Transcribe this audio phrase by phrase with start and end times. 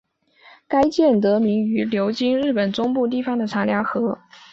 [0.67, 4.17] 该舰得名于流经日本中部地方的长良河。